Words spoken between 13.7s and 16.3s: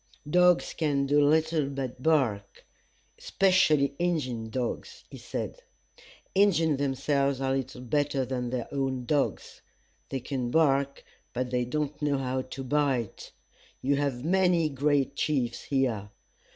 You have many great chiefs here.